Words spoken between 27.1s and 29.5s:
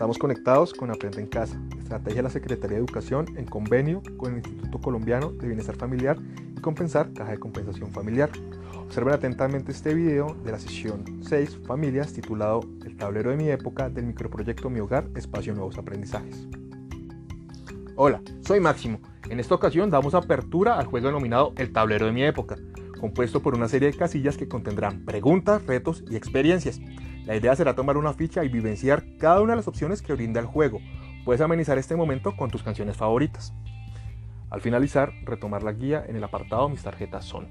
La idea será tomar una ficha y vivenciar cada